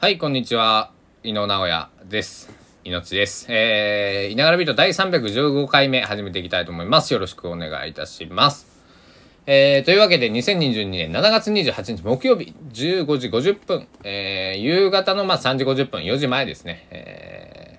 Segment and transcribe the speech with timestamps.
[0.00, 0.92] はい、こんにちは。
[1.24, 2.48] 井野直哉です。
[2.84, 3.46] 命です。
[3.48, 7.12] えー、いながらビート第315回目始めていきたいと思います。
[7.12, 8.68] よろしくお願いいたします。
[9.46, 16.86] えー、というわけで2022年7月28日木曜日15時50分、えー、夕方のまあ3時50分、4時前ですね。
[16.92, 17.78] え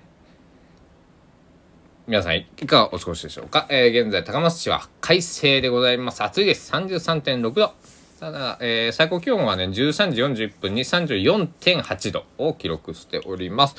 [2.06, 6.22] 皆さんいかがお過ごしでしょうか、えー、現在高松市は快晴でございます。
[6.22, 6.70] 暑いです。
[6.70, 7.72] 33.6度。
[8.20, 13.76] ただ、えー最高気温はね、13時41分に34.8度を記録しております。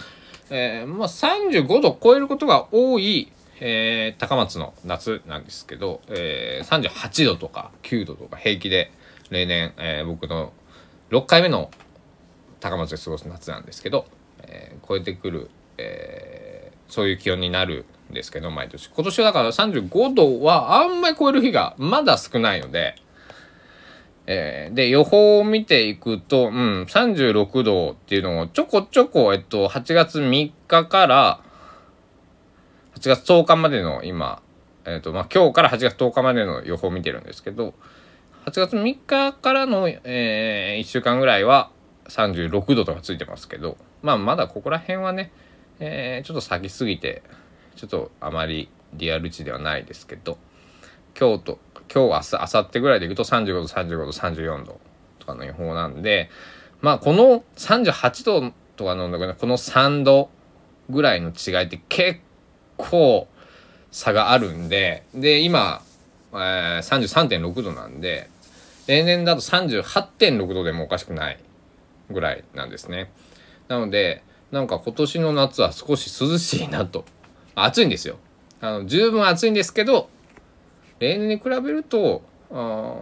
[0.49, 8.91] えーまあ、35度超えることが多い、えー高松の夏なんですけど、えー38度とか9度とか平気で
[9.29, 10.53] 例年、えー僕の
[11.11, 11.69] 6回目の
[12.59, 14.07] 高松で過ごす夏なんですけど、
[14.41, 22.95] えー超えてくる、えーそういう気温になるんですけど毎年今年はだから35度はあんまり超える日がまだ少ないので、
[24.27, 31.41] えーで予報を見ていくと、うん、36度っていうのをちょこちょこ、えっと、8月3日から
[32.95, 34.41] 8月10日までの今、
[34.85, 37.73] えっとまあ、今日から8月10日までの予報を見てるんですけど
[38.45, 41.69] 8月3日からの、え1週間ぐらいは
[42.05, 45.31] 36度とかついてますけど、まあ、まだここら辺はね、
[45.79, 47.23] えーちょっと先すぎて
[47.75, 50.37] ちょっとあまりリアル値ではないですけど
[51.17, 51.59] 今日と
[51.93, 54.79] 今日明日明後日ぐらいでいくと35度35度34度
[55.19, 56.29] とかの予報なんで
[56.79, 60.29] まあこの38度とかのこの3度
[60.89, 62.21] ぐらいの違いって結
[62.77, 63.27] 構
[63.91, 65.81] 差があるんでで今、
[66.31, 68.29] えー、33.6度なんで
[68.87, 71.39] 例年だと38.6度でもおかしくない
[72.09, 73.11] ぐらいなんですね。
[73.67, 77.05] なのでなんか今年の夏は少し涼しいなと
[77.55, 78.17] 暑いんですよ。
[78.59, 80.09] あの十分暑いんですけど
[81.01, 82.21] 例年に比べると
[82.51, 82.95] あ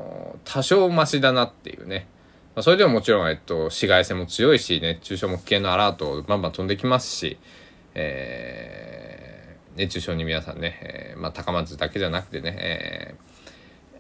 [0.45, 2.07] 多少マシだなっていうね、
[2.55, 7.37] まあ、それでももちろん、えっと、紫外線も強いし熱中症も危険なアラートバンバン飛んできますし、
[7.93, 9.29] えー
[9.75, 13.15] 熱中症に皆さんね、えーまあ、高松だけじゃなくてね、え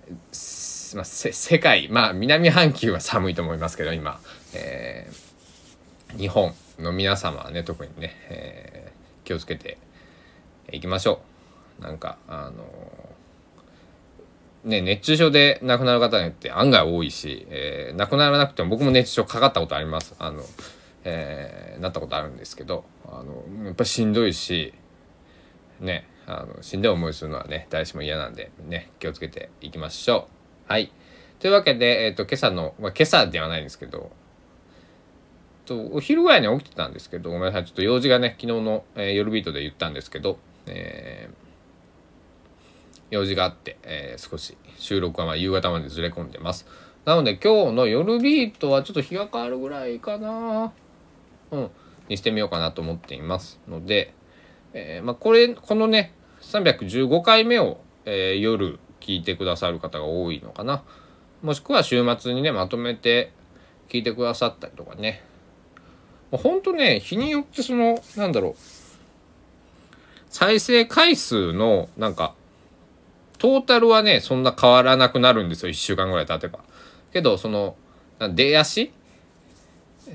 [0.09, 4.19] ーまあ、せ世界まあ南半球は寒いと思いますけど今、
[4.53, 5.29] えー
[6.17, 8.89] 日本の皆様はね特にね、えー
[9.29, 9.77] 気をつけて
[10.71, 11.21] いきましょ
[11.79, 11.83] う。
[11.83, 12.65] なんかあの
[14.63, 20.15] ね熱中症で亡くなる方によって案外多いし、えー亡くならなくても僕も熱中症かかったことあります。
[20.19, 20.43] あの
[21.03, 24.73] えーなったことあるんですけどあのやっぱりしんどいし
[25.79, 30.27] ねあのしんどい思いするのはね誰しも嫌なんでね気をつけていきましょ
[30.67, 30.71] う。
[30.71, 30.91] はい
[31.39, 34.11] というわけで、えー、と今朝の、まあ、今朝ではないんですけど
[35.65, 41.48] とお昼ぐらいに起きてたんですけどごめんなさいちょっと用事がね昨日の、えー夜ビートで言ったんですけど、えー
[43.11, 46.65] 用事があって、えー少し収録はま夕方までずれ込んでます。
[47.05, 50.71] なので今日の夜ビートはちょっと日が変わるぐらいかな。
[51.51, 51.69] うん。
[52.07, 54.13] にしてみようかなと思っていますので、
[54.73, 60.83] えーまあ、これこのね315回目を、えー夜聞いてくださる方が多いのかな。
[61.41, 63.31] もしくは週末にねまとめて
[63.87, 65.23] 聞いてくださったりとかね。
[66.31, 68.55] もうほんとね日によってそのなんだろう
[70.29, 72.35] 再生回数のなんか
[73.39, 75.71] トータルはねそんな変わらなくなるんですよ。
[75.71, 76.59] 1週間ぐらい経てば。
[77.11, 77.75] けどその
[78.35, 78.91] 出足？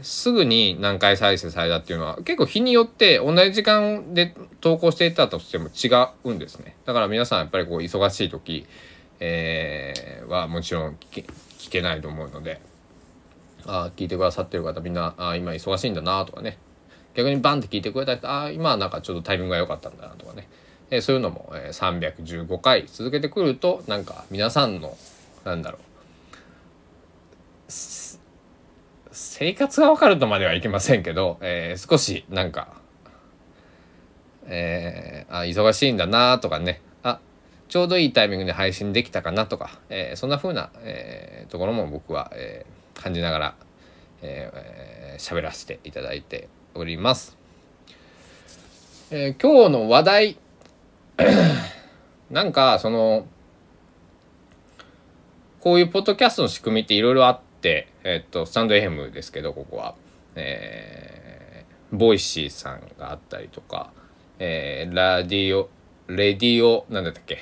[0.02, 5.88] すぐに何回再生されたっていうのは結構日によって同じ時間で投稿していたとしても違
[6.24, 6.76] うんですね。
[6.84, 8.66] だから皆さんやっぱりこう忙しい時、
[9.20, 11.24] えーはもちろん聞
[11.70, 12.60] けないと思うので
[13.66, 16.58] あ聞いてくださってる方みんなあ今忙しいんだなとかね。
[17.14, 20.48] 逆にバンって聞いてくれた人ああ今はなんかちょっとタイミングが良かったんだなとかね、
[20.90, 24.96] えそういうのも、えー315回続けてくるとなんか皆さんの
[25.44, 25.80] なんだろう
[29.10, 32.74] 生活が分かるとまではいきませんけど、えー少しなんか、
[34.46, 37.18] えーあ忙しいんだなとかねあ
[37.68, 43.54] ちょうどいいタイミングで配信できたかなとか、えーそんな風な、えところも僕は、え感じながら
[44.22, 47.36] ええーらせていただいております。
[49.10, 50.36] え今日の話題
[52.30, 53.26] なんかその
[55.60, 59.94] こういうポッドキャストの仕組みっていろいろあって、えっとスタンド FM ですけどここは、
[60.34, 63.92] えー Voicy さんがあったりとか、
[64.40, 65.70] えーラディオ
[66.08, 67.38] レディオなんだったっけ？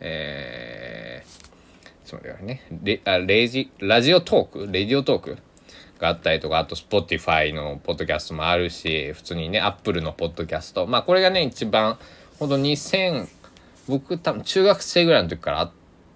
[0.00, 2.62] えー、ちょっと待ってくださいね。
[2.82, 4.72] レあレジラジオトーク？
[4.72, 5.36] レディオトーク
[6.00, 10.86] があったりとかあと Spotify のポッドキャストもあるし普通にね Apple のポッドキャスト。
[10.86, 11.98] まあこれがね一番
[12.42, 13.28] ほんと2000
[13.86, 15.72] 僕多分中学生ぐらいの時からあっ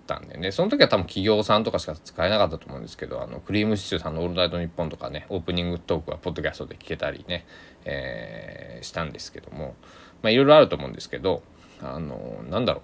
[0.09, 0.51] たんでね。
[0.51, 7.47] その時は多分企業さんとかしか使えなかったと思うんですけどあのくりぃむしちゅーさんの「オールナイトニッポン」とかねオープニングトークはポッドキャストで聞けたりね、
[7.85, 9.77] えー、したんですけども
[10.23, 11.45] まあいろいろあると思うんですけど
[11.81, 12.83] あのなんだろ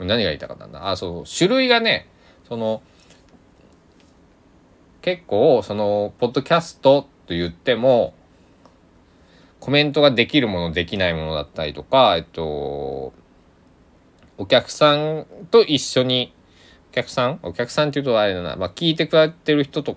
[0.00, 0.04] う。
[0.04, 0.90] 何が言いたかったんだ？
[0.90, 2.08] あそう種類がね
[2.48, 2.82] その
[5.02, 8.14] 結構そのポッドキャストと言っても
[9.60, 13.12] コメントができるものできないものだったりとかえっと
[14.36, 16.32] お客さんと一緒に
[16.90, 17.40] お客さん？
[17.42, 19.96] お客さんっていうとあれだな、まあ、聞いてくれてる人と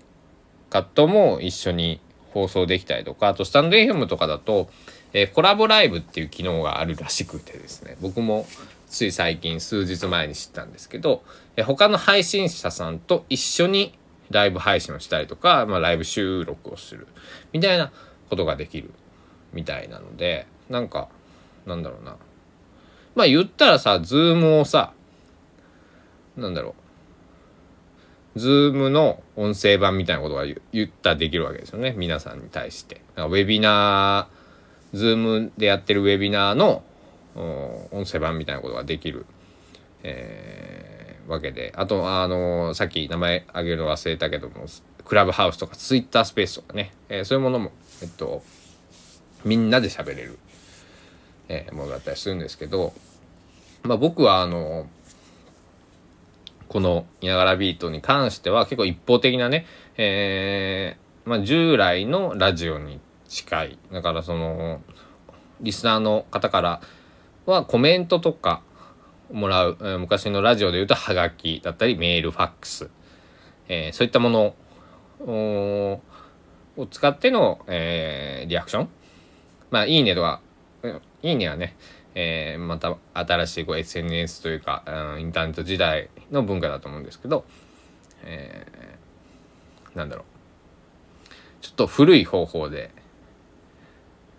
[0.69, 4.69] かとも一緒に放送できたりとかあとスタンド FM とかだと、
[5.13, 7.97] えー、コラボライブっていう機能があるらしくてですね。
[8.01, 8.45] 僕も
[8.87, 11.23] つい最近数日前に知ったんですけど、
[11.55, 13.97] えー、他の配信者さんと一緒に
[14.31, 17.07] ライブ配信をしたりとか、まあ、ライブ収録をする
[17.53, 17.91] みたいな
[18.29, 18.91] ことができる。
[19.53, 21.09] みたいなのでなんか
[21.65, 22.17] なんだろうな。
[23.15, 24.93] まあ言ったらさズームをさ
[26.37, 26.75] なんだろ
[28.35, 28.39] う。
[28.39, 31.93] ズームの音声版みたいなことが言ったらできるわけですよね。
[31.97, 33.01] 皆さんに対して。
[33.17, 36.83] ウェビナーズームでやってるウェビナーの
[37.35, 39.25] 音声版みたいなことができる、
[40.03, 41.73] えー、わけで。
[41.75, 44.65] あとあのさっき名前挙げるの忘れたけども
[45.03, 47.71] クラブハウスとかツイッタースペースとかね、えー、そういうものも
[48.01, 48.43] えっと
[49.45, 50.39] みんなで喋れる、
[51.49, 52.93] えー、ものだったりするんですけど、
[53.83, 54.87] まあ、僕はあの
[56.67, 59.65] この「いながらビート」に関しては結構一方的なね、
[59.97, 63.77] えーまあ、従来のラジオに近い。
[63.91, 64.81] だからその
[65.61, 66.81] リスナーの方から
[67.45, 68.61] はコメントとか
[69.31, 72.89] もらう、えー、昔のラジオで言うとハガキだったりメールファックス、
[73.67, 74.55] えー、そういったもの
[75.25, 76.01] を
[76.89, 78.89] 使っての、えー、リアクション。
[79.71, 80.41] まあ、いいねとか、
[81.23, 81.75] いいねはね、
[82.13, 84.83] えー、また新しいこう SNS というか、
[85.15, 87.45] うん、インターネット時代の文化だと思うんですけど、
[88.23, 90.25] えー、なんだろう。
[91.61, 92.91] ちょっと古い方法で、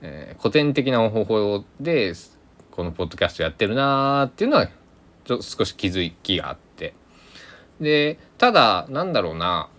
[0.02, 2.12] えー、古典的な方法で、
[2.70, 6.94] このポッドキャストやってるなーっていうのは、ちょっと少し気づきがあって。
[7.80, 9.70] で、ただ、なんだろうな、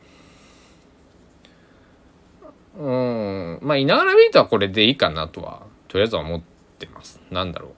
[2.78, 3.60] うん。
[3.62, 6.42] まあ、いながらビートはこれでいいかなとは、とりあえずは思っ
[6.80, 7.22] てます。
[7.32, 7.74] なんだろ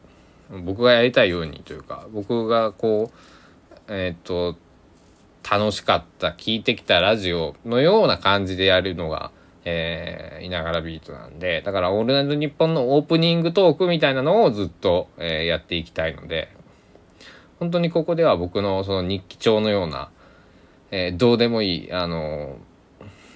[0.52, 0.62] う。
[0.62, 3.12] 僕がやりたいようにというか、僕がこ
[3.88, 4.58] う、えっ、ー、と、
[5.50, 9.32] 楽しかった、聞いてきたラジオのような感じでやるのが、
[9.66, 16.50] えー、いながらビートなんで、だから、オールナイトニッポンのオープニングトークみたいなのをずっと、えー、やっていきたいので、
[17.60, 20.10] 本当にここでは僕のその日記帳のような、
[20.92, 22.58] えー、どうでもいい、あの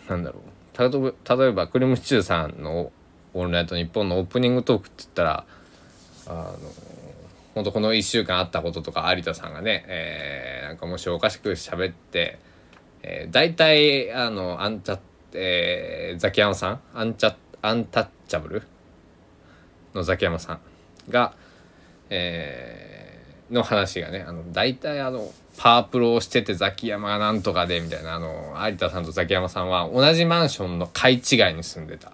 [0.07, 0.41] なんだろう、
[0.79, 2.91] 例えばクリームシチューさんの
[3.33, 5.45] 「オールナイトニッポン」のオープニングトークって言ったら
[6.27, 6.57] あの
[7.55, 12.39] 本当この1週間あったこととか有田さんがね、えー、なんか面白おかしく喋って、
[13.03, 14.99] えー、大体あのアンタ、
[15.33, 18.63] えー、ザキヤマさんアンチャアンタッチャブル？
[19.93, 20.59] のザキヤマさん
[21.09, 21.33] が、
[22.09, 22.98] えー、
[23.51, 31.21] の話がねあの大体あのパワープロをしててザキヤマがなんとかでみたいなあの有田さんとザキヤマさんは同じマンションの階違い
[31.55, 32.11] に住んでた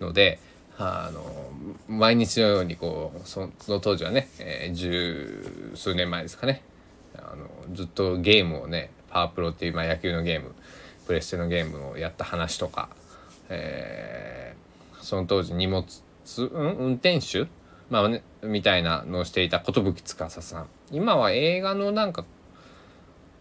[0.00, 0.38] ので
[0.78, 1.50] あの
[1.88, 6.62] 毎日のようにこうその当時はね、えー、十数年前ですかね。
[7.16, 10.54] あのずっとゲームをねパワープロっていう、まあ、野球のゲーム
[11.06, 12.90] プレステのゲームをやった話とか、
[13.48, 15.84] えー、その当時荷物、
[16.38, 17.48] うん、運転手
[17.90, 20.66] まあね、みたいなのをしていた寿司さん。
[20.90, 22.24] 今は映画のなんか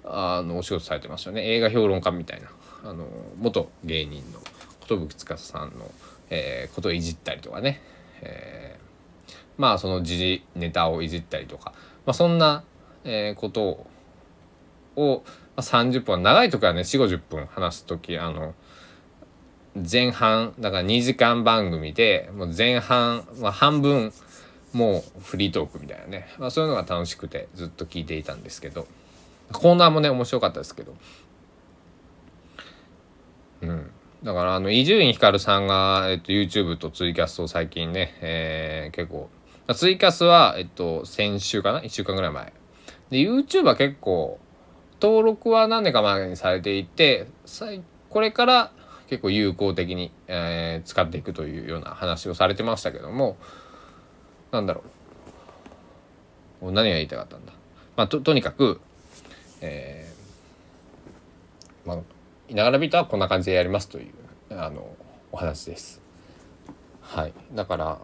[0.03, 1.41] あのお仕事されてますよね。
[1.49, 2.49] 映画評論家みたいな
[2.83, 4.39] あの元芸人の
[4.87, 5.91] 寿司さんの、
[6.29, 7.81] えー、ことをいじったりとかね、
[8.21, 11.73] えー、まあその時事ネタをいじったりとか、
[12.05, 12.63] まあ、そんな、
[13.03, 13.87] えー、ことを
[14.95, 15.23] を、
[15.57, 18.53] 30分長い時はね4 5 0分話す時あの
[19.89, 24.11] 前半だから2時間番組でもう前半、まあ、半分
[24.75, 28.87] もうフリートークみたいなね、まあ、そういうのが楽しくてずっと聞いていたんですけど。
[29.53, 30.95] コーナーもね面白かったですけど。
[33.61, 33.91] うん。
[34.23, 39.29] だからあの伊集院光さんが、えっと、YouTube とツイキャスを最近ね、えー、結構、
[39.73, 42.51] ツイキャスは、えっと、先週かな？1週間ぐらい前。
[43.11, 44.39] で YouTube は結構
[44.99, 47.27] 登録は何年か前にされていて
[48.09, 48.71] これから
[49.07, 53.37] 結構有効的に、えー、使っていくというような話をされてましたけども。
[54.55, 54.83] なんだろ
[56.61, 56.71] う。
[56.71, 57.53] 何が言いたかったんだ。
[57.95, 58.79] まあととにかく
[59.61, 61.97] えー、まあ
[62.49, 64.13] いながらビートはこんな感じでやりますという
[64.51, 64.95] あの
[65.31, 66.01] お話です。
[67.01, 67.99] はい、だから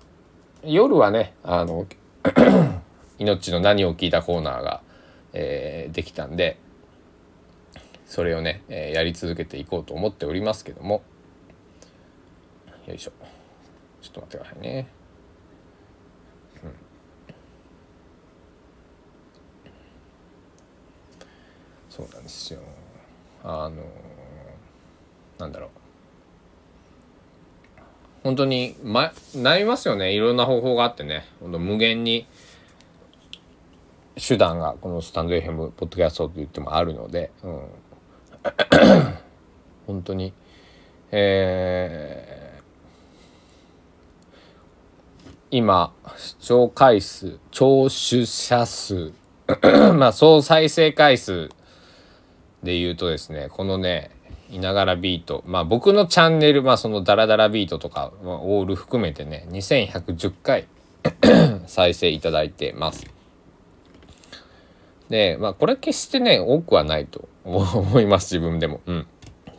[0.63, 1.87] 夜はねあの
[3.19, 4.81] 命の何を聞いたコーナーが、
[5.33, 6.57] えー、できたんで
[8.05, 11.03] それをね、えー、やり続けていこうと思っておりますけども。
[12.87, 13.11] よいしょ。
[14.01, 15.00] ちょっと待ってくださいね。
[21.91, 22.61] そうなんですよ。
[23.43, 23.83] あの
[25.37, 25.69] なんだろう。
[28.23, 30.13] 本当に、ま、なりますよね。
[30.13, 31.25] いろんな方法があってね。
[31.39, 32.25] 本当無限に
[34.15, 37.61] 手段がこのスタンド FM ポッドキャストと言ってもあるので、うん、
[39.85, 40.33] 本当に
[41.13, 49.11] えー、今視聴回数聴取者数
[49.97, 51.49] まあ総再生回数
[52.63, 54.11] で言うとですねこのね
[54.49, 60.67] いながらビートまあ僕のチャンネルまあそのダラダラビートとか、まあ、オール含めてね2110回
[61.67, 63.05] 再生いただいてます。
[65.09, 68.81] でまあこれ決してね多くはないと 思います自分でも。
[68.85, 69.07] うん、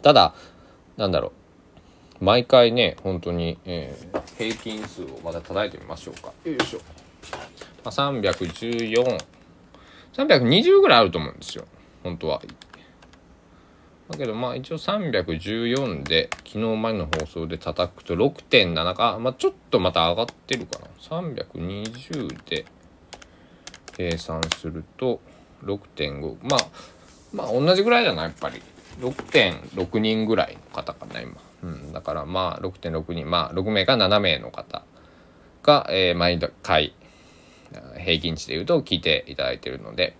[0.02, 0.35] ただ
[0.97, 1.32] なんだろ
[2.21, 6.32] う毎回ね本当に、えー、平均数をまた叩いてみましょうか。
[6.44, 6.80] よいしょ。
[7.85, 9.18] まあ、314
[10.14, 11.64] 320ぐらいあると思うんですよ
[12.02, 12.42] 本当は。
[14.12, 19.19] だけどまあ一応314で昨日前の放送で叩くと6.7か。
[19.19, 20.87] まあちょっとまた上がってるかな。
[21.00, 22.66] 320で
[23.97, 25.21] 計算すると
[25.64, 26.66] 6.5まあ
[27.33, 28.62] まあ同じぐらいじゃなやっぱり。
[29.00, 33.31] 6.6人ぐらいの方かな今、うん、だからまあ6.6人。
[33.31, 34.85] まあ6名か7名の方
[35.62, 36.95] が、えー、毎回
[37.99, 40.16] 平均値で言うと聞いていただいてるので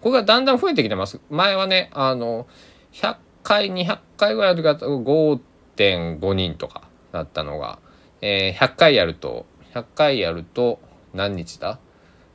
[0.00, 1.20] これがだんだん増えてきてます。
[1.30, 2.46] 前はね、あの、
[2.92, 7.78] 100回、200回ぐらいの時だと5.5人とかだったのが、
[8.22, 10.80] えー、100回やると、100回やると
[11.12, 11.78] 何日だ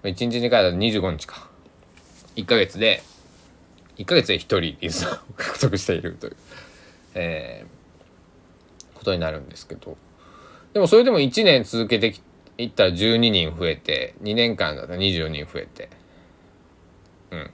[0.04, 1.50] ?1 日2回だと25日か。
[2.36, 3.02] 1ヶ月で、
[3.98, 6.36] 1ヶ月で1人リスを 獲得しているという、
[7.16, 9.98] えー、ことになるんですけど、
[10.74, 12.14] でもそれでも1年続けて
[12.58, 15.90] いったら12人増えて、2年間だったら24人増えて、
[17.32, 17.52] うん。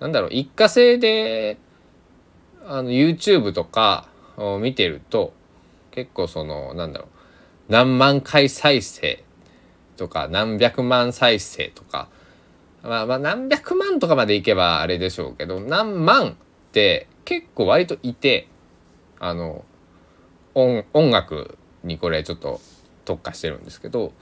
[0.00, 1.58] なんだろう、一過性で、
[2.66, 5.32] あの、YouTube とかを見てると、
[5.90, 7.08] 結構その、なんだろう、
[7.68, 9.22] 何万回再生
[9.96, 12.08] とか、何百万再生とか、
[12.82, 16.34] まあまあ何百万とかまでいけばあれでしょうけど、何万っ
[16.72, 18.48] て結構割といて、
[19.20, 19.64] あの、
[20.54, 22.60] 音音楽にこれちょっと
[23.04, 24.12] 特化してるんですけど、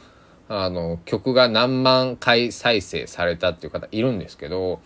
[0.48, 4.80] あの曲が何万回再生されたっていう方いるんですけど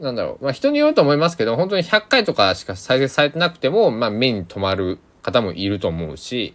[0.00, 6.54] なんだろう、まあ、人によると思いますけど本当に100回とかしか再生されてなくても、まあ、目に留まる方もいると思うし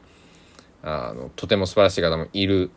[0.81, 2.71] あのとても素晴らしい方もいる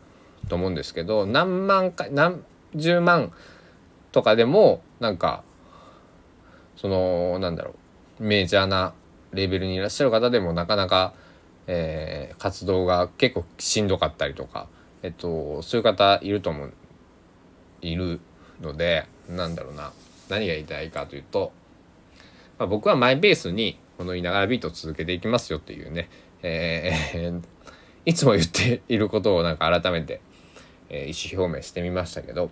[0.49, 2.43] と思うんですけど何万回何
[2.75, 3.31] 十万
[4.11, 5.43] とかでもなんか
[6.75, 7.73] そのなんだろう。
[8.19, 8.93] メジャーな
[9.31, 11.13] レベルにいらっしゃる方でもなかなか、
[11.67, 14.67] えー、活動が結構しんどかったりとか
[15.07, 16.73] えっとそういう方いると思う
[17.81, 18.19] いる
[18.59, 19.93] のでなんだろうな。
[20.27, 21.53] 何が言いたいかというと、
[22.59, 26.09] まあ、僕はマイベースにこのいながらビートを続けていきますよっていうね、
[26.43, 27.41] えー、
[28.05, 30.19] いつも言っていることをなんか改めて、
[30.89, 32.51] えー、意思表明してみましたけど、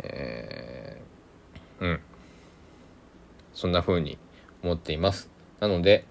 [0.00, 2.00] えー、うん。
[3.52, 4.18] そんな風に
[4.64, 5.30] 思っています。
[5.60, 6.04] なので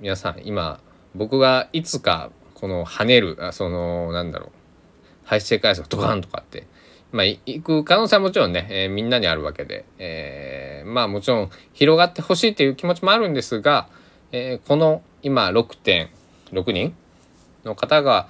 [0.00, 0.82] 皆さん今
[1.14, 4.50] 僕がいつかこの跳ねるあそのなんだろう。
[5.28, 6.66] 再生回数がドカンとかって。
[7.12, 13.88] まあ行く可能性はもちろんね、えー、みんなにあるわけで、えー、まあもちろん広がってほしいという気持ちもあるんですが、
[14.32, 16.94] えー、この今6.6人
[17.64, 18.28] の方が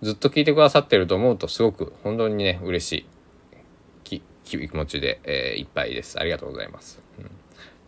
[0.00, 3.06] ずっと聞いてくださってると思うとすごく本当にね嬉しい。
[4.44, 6.18] 気持ちで、え、いっぱいです。
[6.18, 7.00] ありがとうございます、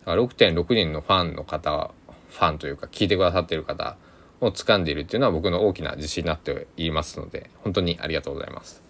[0.05, 1.91] うん、6.6人のファンの方
[2.29, 3.97] ファンというか聞いてくださってる方
[4.41, 8.83] を掴んでいるっていうのは僕の大きな自信になっていますので本当にありがとうございます。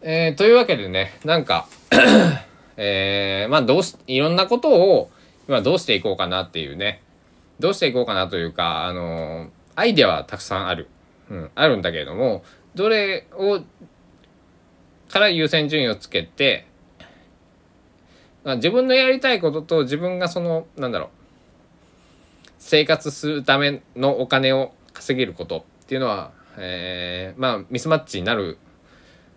[0.00, 1.68] えー、というわけでねなんか
[2.76, 5.10] えー、まあどうしいろんなことを
[5.48, 7.02] 今どうしていこうかなっていうね
[7.58, 10.88] どうしていこうかなというかあのー、アイデアはたくさんある、
[11.30, 12.44] うん、あるんだけれども
[12.76, 13.60] どれを
[15.08, 16.66] から優先順位をつけて、
[18.44, 21.08] まあ、自分のやりたいことと自分がそのなんだろう
[22.68, 28.58] 生活するためのお金を稼げることっていうのは、えー、まあミスマッチになる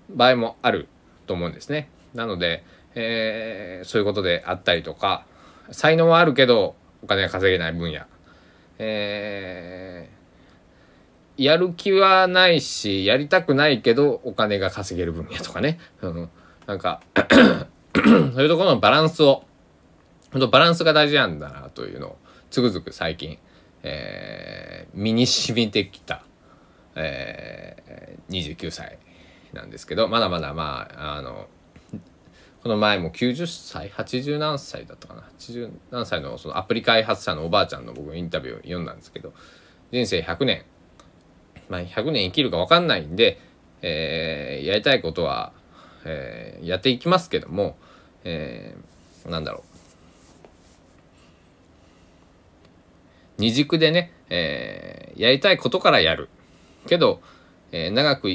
[0.09, 0.89] 場合もある
[1.27, 1.89] と思うんですね。
[2.13, 5.25] なので、えー、そういうことであったりとか
[5.71, 8.01] 才能はあるけどお金が稼げない分野、
[8.79, 16.29] えー、やる気はないしやりたくないけどお金が稼げる分野とかね、うん、
[16.67, 17.01] なんか
[17.95, 18.03] そう
[18.43, 19.45] いうところのバランスを
[20.33, 22.17] 本当バランスが大事なんだなというのを
[22.51, 23.39] つくづく最近、
[23.81, 26.23] えー、身に染みてきた、
[26.95, 28.99] えー、29歳
[29.53, 31.47] なんですけどまだまだまああの
[32.61, 39.33] この前も90歳80何歳だったかな？80何歳のそのアプリ開発者のおばあちゃんの僕インタビューを読んだんですけど
[39.91, 40.65] 人生100年。
[41.69, 43.39] まあ100年生きるか分かんないんで、
[43.81, 45.53] えー、やりたいことは、
[46.05, 47.77] えー、やっていきますけども、
[48.25, 49.70] えー、なんだろう。
[53.41, 56.29] 二軸でね、えー、やりたいことからやる
[56.85, 57.21] けど、
[57.71, 58.29] えー、長く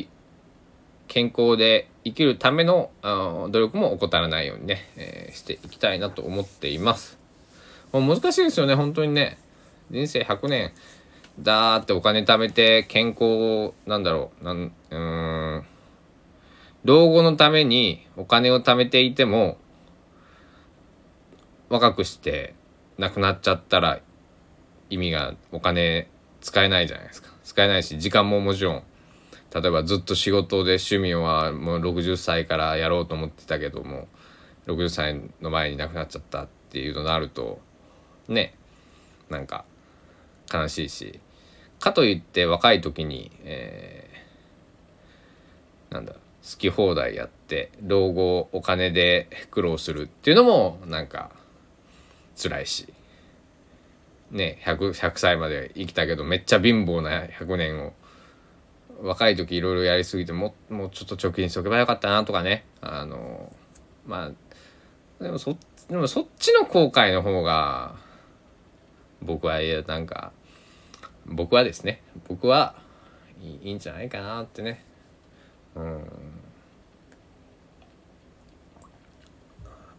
[1.06, 7.18] 健康で生きるための努力も怠らないようにね、えー、していきたいなと思っています。
[7.92, 9.38] もう難しいですよね、本当にね。
[9.92, 10.72] 人生100年、
[11.38, 15.64] だーってお金貯めて健康、なんだろう、なん、うん、
[16.82, 19.56] 老後のためにお金を貯めていても、
[21.68, 22.54] 若くして
[22.98, 24.00] 亡くなっちゃったら
[24.90, 26.08] 意味がお金
[26.40, 27.30] 使えないじゃないですか。
[27.44, 28.82] 使えないし、時間ももちろん
[29.54, 34.06] 例えばずっと仕事で趣味はもう60歳からやろうと思ってたけども
[34.66, 37.60] 60歳の前に亡くなっちゃったっていうのがあると
[38.28, 38.54] ね
[39.30, 39.64] なんか
[40.52, 41.20] 悲しいし
[41.80, 46.18] かといって若い時に、えー、なんだ好
[46.58, 51.30] き放題やって老後お金で苦労するっていうのもなんか
[52.40, 52.92] 辛いし
[54.36, 57.92] ね 100, 100歳まで生きたけどめっちゃ貧乏な100年を。
[59.02, 62.64] 若い時いろいろやりすぎてももうちょっと貯金しておけばよかったなとかね。
[62.80, 63.52] あの
[64.06, 64.32] ま
[65.20, 65.56] あでもそ
[65.88, 67.96] でもそっちの後悔の方が
[69.22, 70.32] 僕はいやなんか
[71.26, 72.02] 僕はですね。
[72.28, 72.74] 僕は
[73.42, 74.84] いいいんじゃないかなってね。
[75.74, 76.10] うん。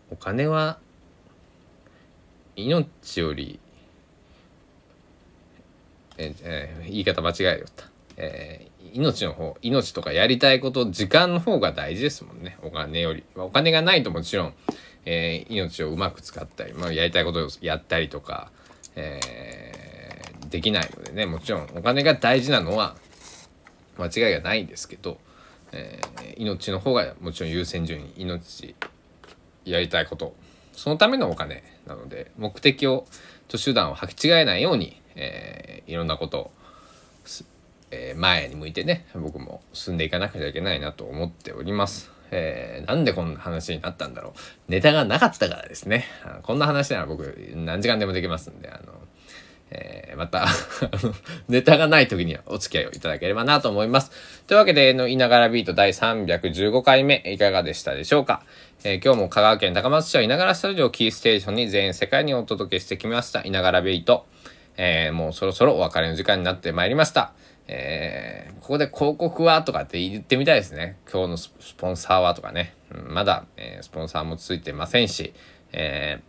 [0.10, 0.79] お金は
[2.56, 3.60] 命より
[6.17, 7.86] ええ言い方間違えよった、
[8.17, 12.58] え命の方命とかやりたいこと時間の方が大事ですもんね。
[12.62, 13.23] お金より。
[13.36, 14.53] お金がないともちろん、
[15.06, 18.51] えー、命をうまく使ったり、まあ、やりたいことをやったりとか、
[18.95, 21.25] えー、できないのでね。
[21.25, 22.95] もちろんお金が大事なのは
[23.97, 25.17] 間違いがないんですけど、
[25.71, 28.75] えー、命の方がもちろん優先順位命
[29.65, 30.34] やりたいこと
[30.71, 33.06] そのためのお金なので目的を
[33.47, 36.51] と手段を履き違えないように、えー、いろんなことを
[37.91, 42.12] えー、前に向いてね僕も進んでいかなくちゃいけないなと思っております。
[42.30, 44.34] えー、なんでこんな話になったんだろ
[44.67, 46.03] うネタがなかったからですね
[46.43, 47.23] こんな話なら僕
[47.56, 48.91] 何時間でもできますんであの、
[49.71, 50.45] えー、また
[51.47, 54.12] ネタがない時にはお付き合いをいただければなと思います。
[54.45, 58.43] というわけで、の、いながらビート第315回目、いかがでしたでしょうか、
[58.84, 64.25] えー、今日も香川県高松市はいながらスタジオキーステーションに全世界にお届けしてきました、いながらビート。
[64.78, 67.34] えー、もうそろそろお別れの時間になってまいりました。
[67.68, 70.98] えー、ここで広告はとかって言ってみたいですね。
[71.12, 72.74] 今日のスポンサーはとかね。
[72.92, 75.34] うん、まだ、えー、スポンサーもついてませんし、
[75.74, 76.22] え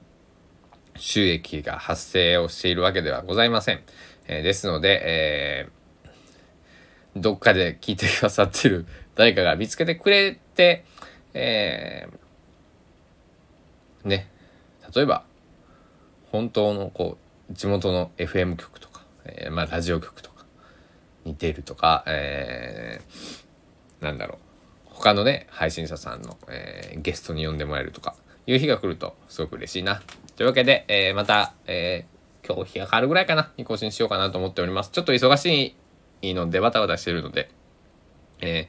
[0.94, 3.80] ー、収益が発生をしているわけではございません。
[4.26, 10.84] えー、ですので、えー、どっかで聞いてくださってる誰かが見つけてくれて、
[11.34, 14.30] えー、ね、
[14.94, 15.24] 例えば、
[16.32, 20.44] 本当のこう、地元の FM 局とか、えー、まあラジオ局とか、
[21.24, 24.38] 似てるとか、えー、なんだろう
[24.86, 28.14] 他のね配信者さんの、えー、ゲストに呼んでもらえるとか
[28.46, 30.00] いう日が来るとすごく嬉しいな。
[30.36, 34.90] というわけで、えー、また、えー、今日日が変わるぐらいかなに更新しようかなと思っております。
[34.90, 35.76] ちょっと忙し
[36.22, 37.50] いのでバタバタしてるので、
[38.40, 38.68] え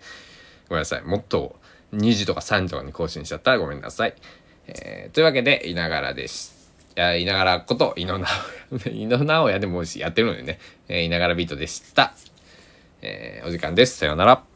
[0.65, 1.01] ー、ごめんなさい。
[1.03, 1.55] もっと
[1.93, 4.15] 2時とか3時とかに更新しちゃったらごめんなさい。
[4.67, 6.57] えー、というわけで、いながらです。
[6.57, 6.58] い
[6.99, 8.27] や、いながらこと、井野直
[8.79, 12.13] 哉、井野直哉でもやってるのでね、えー、いながらビートでした。
[13.01, 13.97] えー、お時間です。
[13.97, 14.48] さようなら。